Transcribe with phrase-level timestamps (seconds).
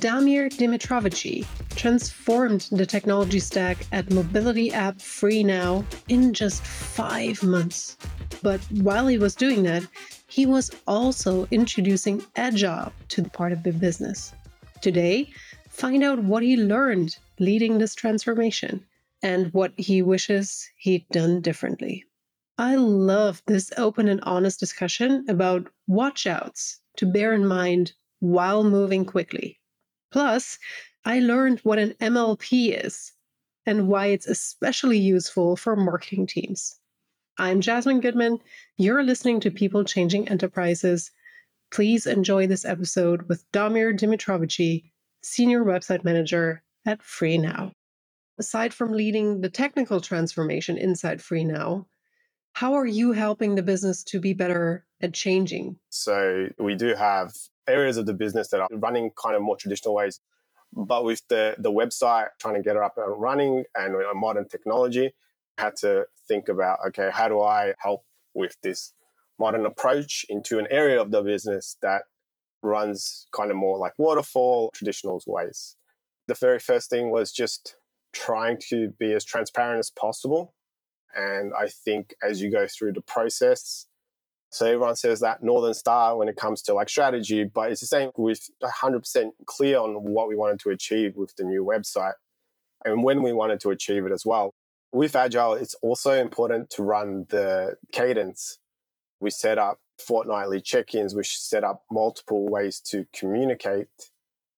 [0.00, 1.46] Damir Dimitrovici
[1.76, 7.96] transformed the technology stack at mobility app FreeNow in just five months.
[8.42, 9.86] But while he was doing that,
[10.26, 14.32] he was also introducing Agile to the part of the business.
[14.80, 15.30] Today,
[15.68, 18.84] find out what he learned leading this transformation
[19.22, 22.04] and what he wishes he'd done differently.
[22.58, 29.04] I love this open and honest discussion about watchouts to bear in mind while moving
[29.04, 29.60] quickly.
[30.14, 30.60] Plus,
[31.04, 33.10] I learned what an MLP is
[33.66, 36.78] and why it's especially useful for marketing teams.
[37.36, 38.38] I'm Jasmine Goodman.
[38.76, 41.10] You're listening to People Changing Enterprises.
[41.72, 44.84] Please enjoy this episode with Damir Dimitrovici,
[45.24, 47.72] Senior Website Manager at FreeNow.
[48.38, 51.86] Aside from leading the technical transformation inside FreeNow,
[52.54, 55.76] how are you helping the business to be better at changing?
[55.90, 57.34] So, we do have
[57.68, 60.20] areas of the business that are running kind of more traditional ways.
[60.72, 65.14] But with the, the website, trying to get it up and running and modern technology,
[65.58, 68.92] had to think about okay, how do I help with this
[69.38, 72.02] modern approach into an area of the business that
[72.62, 75.76] runs kind of more like waterfall, traditional ways.
[76.26, 77.76] The very first thing was just
[78.12, 80.54] trying to be as transparent as possible.
[81.14, 83.86] And I think as you go through the process,
[84.50, 87.88] so everyone says that Northern Star when it comes to like strategy, but it's the
[87.88, 92.14] same with 100% clear on what we wanted to achieve with the new website
[92.84, 94.54] and when we wanted to achieve it as well.
[94.92, 98.58] With Agile, it's also important to run the cadence.
[99.18, 103.88] We set up fortnightly check ins, we set up multiple ways to communicate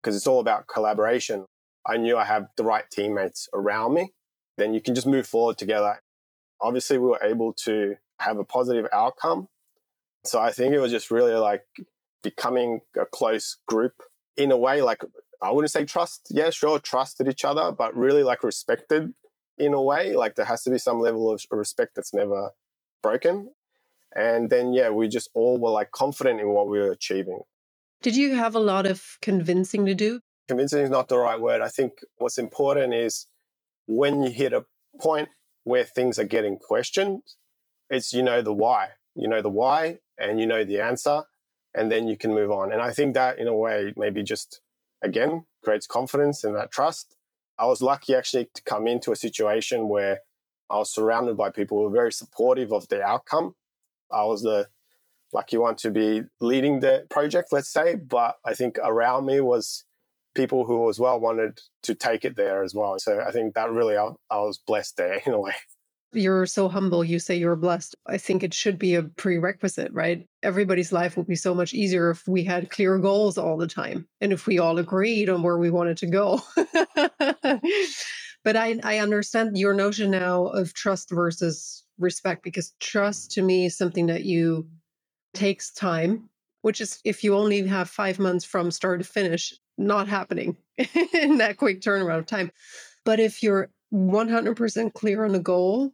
[0.00, 1.46] because it's all about collaboration.
[1.86, 4.12] I knew I have the right teammates around me,
[4.56, 6.00] then you can just move forward together.
[6.62, 9.48] Obviously, we were able to have a positive outcome
[10.24, 11.64] so I think it was just really like
[12.22, 13.94] becoming a close group
[14.36, 15.02] in a way, like
[15.42, 16.28] I wouldn't say trust.
[16.30, 19.14] Yeah, sure, trusted each other, but really like respected
[19.56, 20.14] in a way.
[20.14, 22.50] Like there has to be some level of respect that's never
[23.02, 23.50] broken.
[24.14, 27.40] And then, yeah, we just all were like confident in what we were achieving.
[28.02, 30.20] Did you have a lot of convincing to do?
[30.48, 31.60] Convincing is not the right word.
[31.60, 33.26] I think what's important is
[33.86, 34.64] when you hit a
[34.98, 35.28] point
[35.70, 37.22] where things are getting questioned,
[37.88, 38.90] it's you know the why.
[39.14, 41.24] You know the why, and you know the answer
[41.74, 42.72] and then you can move on.
[42.72, 44.60] And I think that in a way maybe just
[45.02, 47.16] again creates confidence and that trust.
[47.58, 50.20] I was lucky actually to come into a situation where
[50.70, 53.54] I was surrounded by people who were very supportive of the outcome.
[54.10, 54.68] I was the
[55.32, 59.84] lucky one to be leading the project, let's say, but I think around me was
[60.34, 62.98] people who as well wanted to take it there as well.
[62.98, 65.54] So I think that really I, I was blessed there in a way.
[66.12, 67.04] You're so humble.
[67.04, 67.94] You say you're blessed.
[68.04, 70.26] I think it should be a prerequisite, right?
[70.42, 74.08] Everybody's life would be so much easier if we had clear goals all the time
[74.20, 76.40] and if we all agreed on where we wanted to go.
[78.42, 83.66] but I, I understand your notion now of trust versus respect because trust to me
[83.66, 84.66] is something that you
[85.32, 86.28] takes time,
[86.62, 90.56] which is if you only have five months from start to finish, not happening
[91.14, 92.52] in that quick turnaround of time.
[93.04, 95.92] But if you're 100% clear on the goal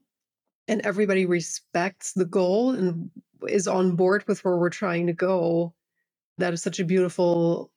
[0.69, 3.11] and everybody respects the goal and
[3.49, 5.75] is on board with where we're trying to go,
[6.39, 7.73] that is such a beautiful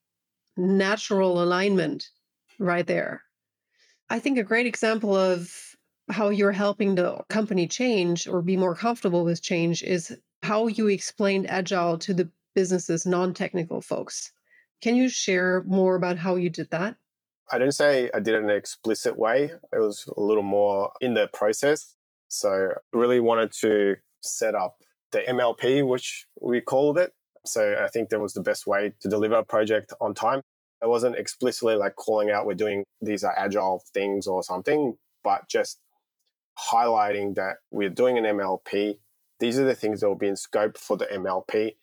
[0.57, 2.09] natural alignment
[2.59, 3.23] right there.
[4.09, 5.53] I think a great example of
[6.09, 10.87] how you're helping the company change or be more comfortable with change is how you
[10.87, 14.31] explained agile to the business's non-technical folks.
[14.81, 16.95] Can you share more about how you did that?
[17.51, 19.51] I didn't say I did it in an explicit way.
[19.73, 21.95] It was a little more in the process.
[22.27, 24.77] So really wanted to set up
[25.11, 27.13] the MLP, which we called it.
[27.45, 30.41] So I think that was the best way to deliver a project on time.
[30.81, 35.49] I wasn't explicitly like calling out we're doing these are agile things or something, but
[35.49, 35.79] just
[36.71, 38.99] highlighting that we're doing an MLP.
[39.39, 41.75] These are the things that will be in scope for the MLP.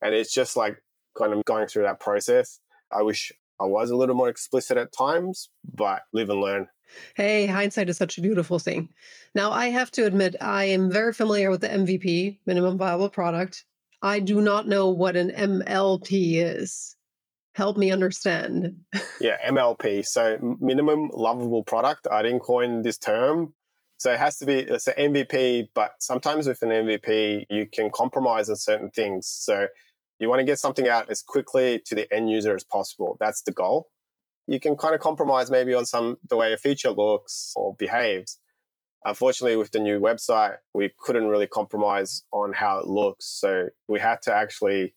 [0.00, 0.82] And it's just like
[1.18, 2.60] kind of going through that process.
[2.92, 6.68] I wish I was a little more explicit at times, but live and learn.
[7.14, 8.88] Hey, hindsight is such a beautiful thing.
[9.34, 13.64] Now, I have to admit, I am very familiar with the MVP, minimum viable product.
[14.00, 16.96] I do not know what an MLP is.
[17.54, 18.76] Help me understand.
[19.20, 20.04] yeah, MLP.
[20.06, 22.06] So, minimum lovable product.
[22.10, 23.54] I didn't coin this term.
[23.98, 27.90] So, it has to be, it's an MVP, but sometimes with an MVP, you can
[27.92, 29.26] compromise on certain things.
[29.28, 29.66] So,
[30.18, 33.16] you want to get something out as quickly to the end user as possible.
[33.20, 33.88] That's the goal.
[34.46, 38.38] You can kind of compromise maybe on some the way a feature looks or behaves.
[39.04, 43.26] Unfortunately, with the new website, we couldn't really compromise on how it looks.
[43.26, 44.94] So we had to actually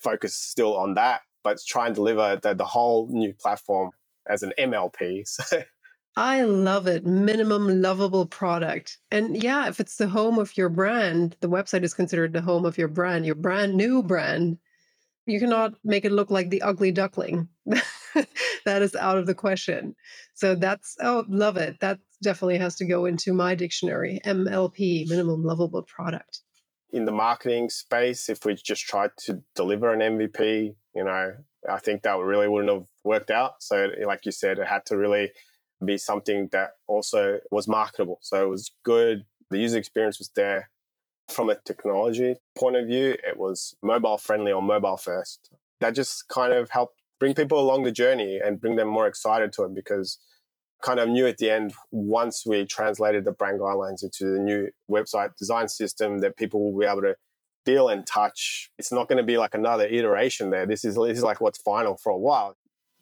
[0.00, 3.90] focus still on that, but try and deliver the, the whole new platform
[4.28, 5.24] as an MLP.
[5.48, 5.62] So
[6.18, 7.06] I love it.
[7.06, 8.98] Minimum lovable product.
[9.12, 12.64] And yeah, if it's the home of your brand, the website is considered the home
[12.64, 14.58] of your brand, your brand new brand.
[15.26, 17.46] You cannot make it look like the ugly duckling.
[17.66, 19.94] that is out of the question.
[20.34, 21.78] So that's, oh, love it.
[21.78, 26.40] That definitely has to go into my dictionary MLP, minimum lovable product.
[26.90, 31.34] In the marketing space, if we just tried to deliver an MVP, you know,
[31.70, 33.62] I think that really wouldn't have worked out.
[33.62, 35.30] So, like you said, it had to really
[35.84, 38.18] be something that also was marketable.
[38.22, 39.24] So it was good.
[39.50, 40.70] The user experience was there.
[41.28, 45.50] From a technology point of view, it was mobile friendly or mobile first.
[45.80, 49.52] That just kind of helped bring people along the journey and bring them more excited
[49.52, 50.18] to it because
[50.82, 54.68] kind of knew at the end once we translated the brand guidelines into the new
[54.90, 57.16] website design system that people will be able to
[57.66, 58.70] feel and touch.
[58.78, 60.66] It's not going to be like another iteration there.
[60.66, 62.56] This is this is like what's final for a while.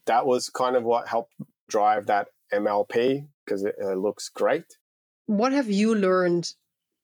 [0.06, 1.34] That was kind of what helped
[1.68, 4.64] drive that MLP because it uh, looks great.
[5.26, 6.52] What have you learned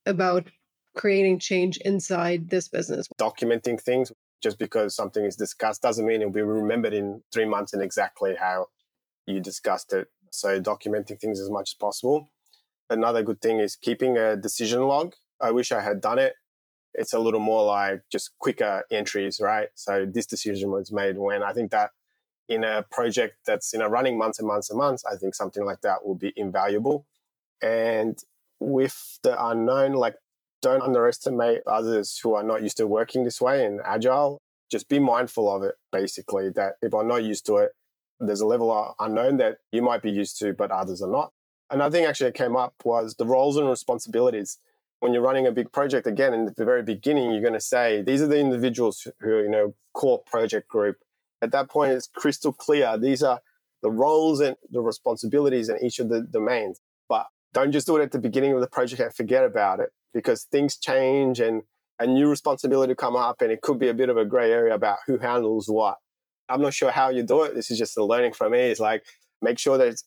[0.06, 0.48] about
[0.96, 3.08] creating change inside this business?
[3.20, 4.12] Documenting things.
[4.42, 8.34] Just because something is discussed doesn't mean it'll be remembered in three months and exactly
[8.34, 8.66] how
[9.26, 10.08] you discussed it.
[10.32, 12.28] So, documenting things as much as possible.
[12.90, 15.14] Another good thing is keeping a decision log.
[15.40, 16.34] I wish I had done it.
[16.94, 19.68] It's a little more like just quicker entries, right?
[19.74, 21.90] So, this decision was made when I think that
[22.48, 25.64] in a project that's you know running months and months and months, I think something
[25.64, 27.06] like that will be invaluable.
[27.62, 28.18] And
[28.60, 30.16] with the unknown, like
[30.62, 34.40] don't underestimate others who are not used to working this way and agile.
[34.70, 37.72] Just be mindful of it, basically, that people are not used to it.
[38.20, 41.32] There's a level of unknown that you might be used to, but others are not.
[41.68, 44.58] Another thing actually that came up was the roles and responsibilities.
[45.00, 48.02] When you're running a big project, again, in the very beginning, you're going to say,
[48.02, 50.98] these are the individuals who are, you know, core project group
[51.42, 52.96] at that point, it's crystal clear.
[52.96, 53.40] These are
[53.82, 56.80] the roles and the responsibilities in each of the domains.
[57.08, 59.90] But don't just do it at the beginning of the project and forget about it
[60.14, 61.62] because things change and
[61.98, 64.74] a new responsibility come up and it could be a bit of a gray area
[64.74, 65.96] about who handles what.
[66.48, 67.54] I'm not sure how you do it.
[67.54, 68.60] This is just the learning from me.
[68.60, 69.04] It's like
[69.40, 70.04] make sure that it's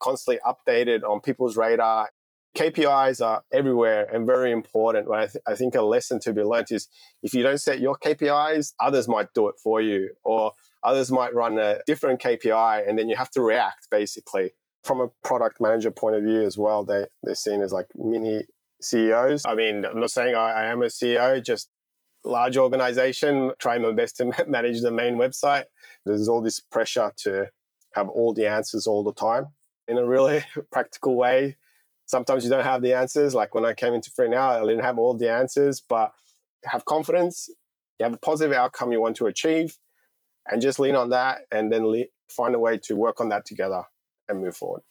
[0.00, 2.10] constantly updated on people's radar.
[2.56, 5.10] KPIs are everywhere and very important.
[5.10, 6.88] I, th- I think a lesson to be learned is
[7.22, 10.10] if you don't set your KPIs, others might do it for you.
[10.22, 10.52] Or
[10.84, 14.52] Others might run a different KPI and then you have to react basically.
[14.84, 18.42] From a product manager point of view as well, they, they're seen as like mini
[18.80, 19.46] CEOs.
[19.46, 21.68] I mean, I'm not saying I, I am a CEO, just
[22.24, 25.64] large organization, trying my best to manage the main website.
[26.04, 27.48] There's all this pressure to
[27.94, 29.48] have all the answers all the time
[29.86, 31.56] in a really practical way.
[32.06, 33.34] Sometimes you don't have the answers.
[33.34, 36.12] Like when I came into Freenow, I didn't have all the answers, but
[36.64, 37.48] have confidence.
[37.98, 39.76] You have a positive outcome you want to achieve
[40.50, 43.44] and just lean on that and then le- find a way to work on that
[43.44, 43.82] together
[44.28, 44.82] and move forward.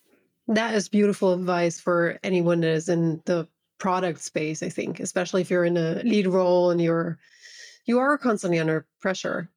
[0.47, 5.41] That is beautiful advice for anyone that is in the product space, I think, especially
[5.41, 7.17] if you're in a lead role and you're
[7.85, 9.49] you are constantly under pressure.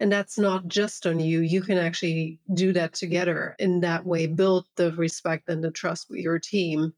[0.00, 1.40] And that's not just on you.
[1.40, 6.08] You can actually do that together in that way, build the respect and the trust
[6.08, 6.94] with your team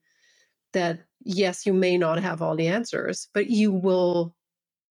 [0.73, 4.35] that yes, you may not have all the answers, but you will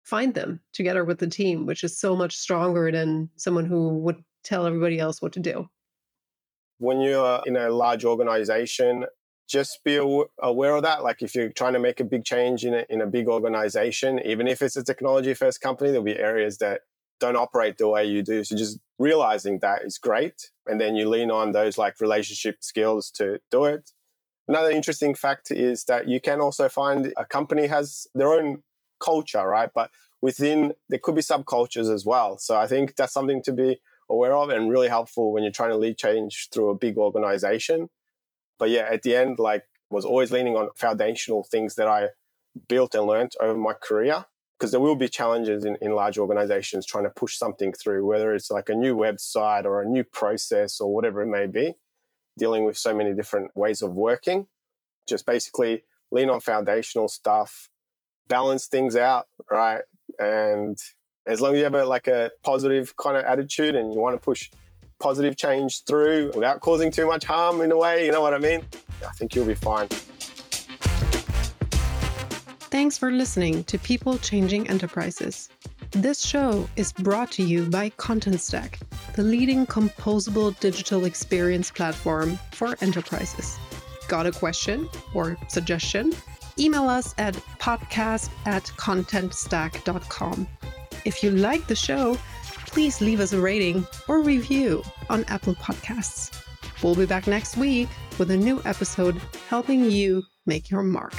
[0.07, 4.23] find them together with the team, which is so much stronger than someone who would
[4.43, 5.67] tell everybody else what to do.
[6.77, 9.05] When you're in a large organization,
[9.49, 11.03] just be aware of that.
[11.03, 14.19] Like if you're trying to make a big change in a, in a big organization,
[14.23, 16.81] even if it's a technology first company, there'll be areas that
[17.19, 18.45] don't operate the way you do.
[18.45, 20.51] So just realizing that is great.
[20.67, 23.91] And then you lean on those like relationship skills to do it.
[24.47, 28.63] Another interesting fact is that you can also find a company has their own
[28.99, 29.69] culture, right?
[29.73, 32.37] But within there could be subcultures as well.
[32.37, 35.71] So I think that's something to be aware of and really helpful when you're trying
[35.71, 37.89] to lead change through a big organization.
[38.59, 42.09] But yeah, at the end, like was always leaning on foundational things that I
[42.67, 44.25] built and learned over my career.
[44.57, 48.33] Because there will be challenges in, in large organizations trying to push something through, whether
[48.33, 51.75] it's like a new website or a new process or whatever it may be,
[52.39, 54.47] dealing with so many different ways of working.
[55.07, 57.69] Just basically lean on foundational stuff,
[58.27, 59.81] balance things out, right?
[60.19, 60.77] And
[61.25, 64.15] as long as you have a, like a positive kind of attitude and you want
[64.15, 64.49] to push
[64.99, 68.39] positive change through without causing too much harm in a way, you know what I
[68.39, 68.63] mean?
[69.07, 69.87] I think you'll be fine.
[72.69, 75.49] Thanks for listening to People Changing Enterprises.
[75.91, 78.79] This show is brought to you by Contentstack,
[79.15, 83.57] the leading composable digital experience platform for enterprises.
[84.09, 86.13] Got a question or suggestion?
[86.59, 90.47] Email us at podcast at contentstack.com.
[91.05, 92.17] If you like the show,
[92.67, 96.43] please leave us a rating or review on Apple Podcasts.
[96.83, 101.13] We'll be back next week with a new episode helping you make your mark.